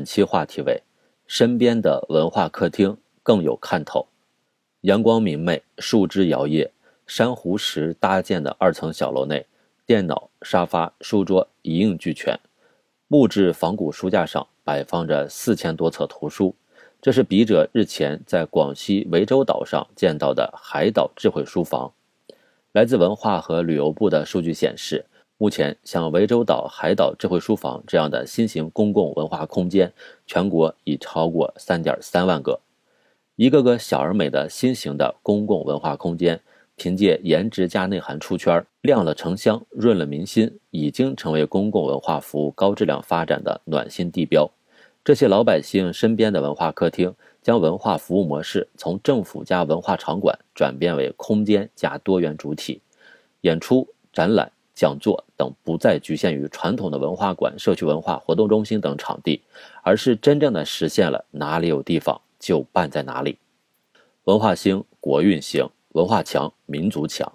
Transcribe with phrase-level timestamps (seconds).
[0.00, 0.82] 本期话题为：
[1.26, 4.06] 身边的文化客厅更有看头。
[4.80, 6.70] 阳光明媚，树枝摇曳，
[7.06, 9.44] 珊瑚石搭建的二层小楼内，
[9.84, 12.34] 电脑、沙发、书桌一应俱全。
[13.08, 16.54] 木质仿古书架上摆放着四千多册图书，
[17.02, 21.92] 这是笔者日前在广西涠洲岛上见到的海岛智慧书房。
[22.72, 25.04] 来自文化和旅游部的数据显示。
[25.42, 29.90] 目前，像涠洲岛海岛智慧书房这样的新型公共文化空间，
[30.26, 32.60] 全国已超过三点三万个。
[33.36, 36.38] 一个个小而美的新型的公共文化空间，
[36.76, 44.46] 凭借颜值加内涵出圈，亮了城乡，润了民心，已经成为公共文化服务高质量发展的暖心地标。
[45.02, 52.82] 这些老百姓身边的文化客厅，将文化服务模式从政府加文化场馆转变为空间加多元主体，
[53.40, 54.52] 演出、展览。
[54.80, 59.42] 讲座等不再局限于传统的文化馆、社区文化活动中心等场地，
[59.82, 63.36] 而是真正的实现了哪里有地方就办在哪里。
[64.24, 67.30] 文化兴，国运兴；文化强，民族强。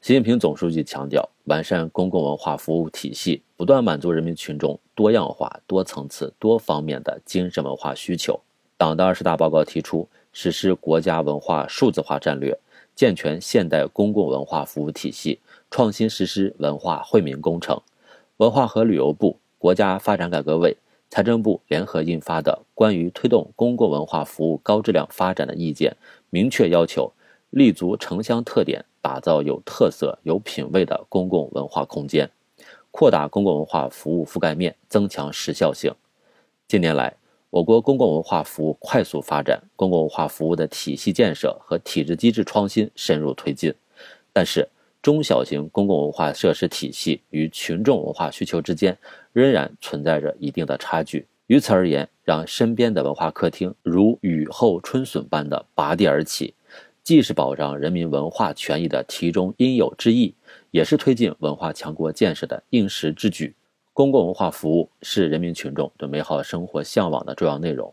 [0.00, 8.40] 习近平总书记强调，完善公共文化服务体系，不断满足人民群众多样化、多层次、多方面的精神文化需求。
[8.76, 12.58] 党的二十大报告提出，实施国家文化数字化战略，
[12.96, 15.38] 健全现代公共文化服务体系。
[15.70, 17.80] 创新实施文化惠民工程，
[18.38, 20.76] 文化和旅游部、国家发展改革委、
[21.08, 25.92] 财政部联合印发的《关于推动公共文化服务高质量发展的意见》，
[26.28, 27.12] 明确要求
[27.50, 32.28] 立足城乡特点，打造有特色、有品位的公共文化空间，
[32.90, 35.94] 扩大公共文化服务覆盖面，增强时效性。
[36.66, 37.14] 近年来，
[37.48, 43.72] 我国公共文化服务快速发展，公共文化服务的体系建设和体制机制创新深入推进，
[44.32, 44.68] 但是。
[45.02, 48.96] 中小型公共文化设施体系与群众文化需求之间
[49.32, 51.26] 仍然存在着一定的差距。
[51.46, 56.54] 于此而言，让身边的文化客厅如雨后春笋般的拔地而起，
[57.02, 60.34] 既是保障人民文化权益的题中应有之义，
[60.70, 63.54] 也是推进文化强国建设的应时之举。
[63.92, 67.92] 公共文化服务是人民群众对美好生活向往的重要内容。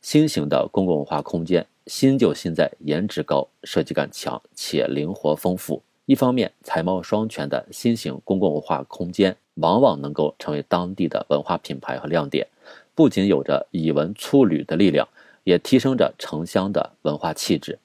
[0.00, 5.82] 新型的公共文化空间，新就新在颜值高、设计感强且灵活丰富。
[6.12, 12.46] 一方面，才貌双全的新型公共文化空间往往能够成为当地的文化品牌和亮点，
[12.94, 15.08] 不仅有着以文促旅的力量，
[15.42, 17.78] 也提升着城乡的文化气质。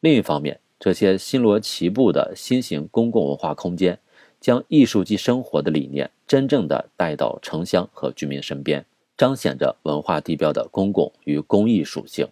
[0.00, 3.98] 另一方面，这些星罗棋布的新型公共文化空间，
[4.42, 8.84] 将艺术即生活的理念真正的带到城乡和居民身边，
[9.16, 12.28] 彰显着文化地标的公共与公益属性。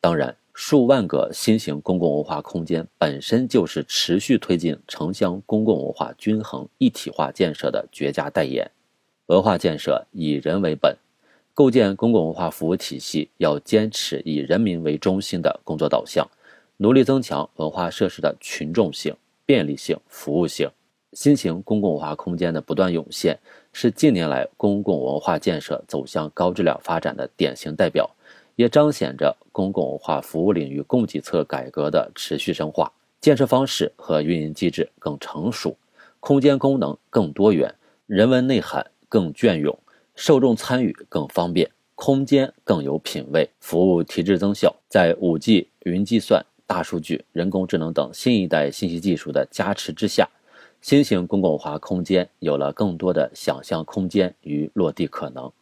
[0.00, 0.34] 当然。
[0.58, 8.68] 数万个新型公共文化空间本身就是持续推进城乡公共文化均衡一体化建设的绝佳代言。
[9.26, 10.96] 文化建设以人为本，
[11.52, 16.26] 构建公共文化服务体系要坚持以人民为中心的工作导向，
[16.78, 19.14] 努力增强文化设施的群众性、
[19.44, 20.70] 便利性、服务性。
[21.12, 23.38] 新型公共文化空间的不断涌现，
[23.74, 28.10] 是近年来公共文化建设走向高质量发展的典型代表。
[28.56, 32.90] 也彰显着公共文化服务领域供给侧改革的持续深化，
[33.20, 35.76] 建设方式和运营机制更成熟，
[36.20, 37.74] 空间功能更多元，
[38.06, 39.78] 人文内涵更隽永，
[40.14, 44.74] 受众参与更方便，空间更有品位，服务提质增效。
[44.88, 50.28] 在 5G、云计算、大数据、人工智能等新一代信息技术的加持之下，
[50.80, 55.52] 新型公共化空间有了更多的想象空间与落地可能，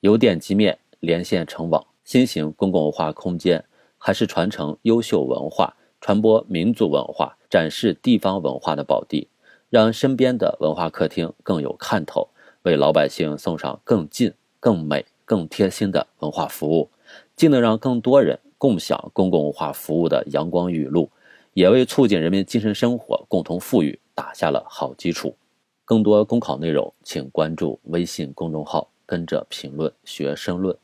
[0.00, 1.86] 由点及面，连线成网。
[2.08, 3.62] 新型公共文化空间
[3.98, 9.28] 还是传承优秀文化、传播民族文化、展示地方文化的宝地，
[9.68, 12.30] 让身边的文化客厅更有看头，
[12.62, 16.88] 为老百姓送上更近、更美、更贴心的文化服务，
[17.36, 21.10] 既能让更多人共享公共文化服务的阳光雨露，
[21.52, 25.36] 也为促进人民精神生活共同富裕打下了好基础。
[25.84, 30.74] 更多公考内容，请关注微信公众号，跟着评论学申论。